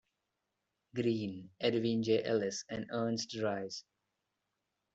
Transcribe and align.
Greene, 0.95 1.51
Edwin 1.59 2.01
J. 2.01 2.23
Ellis, 2.23 2.65
and 2.67 2.87
Ernest 2.89 3.35
Rhys. 3.35 3.83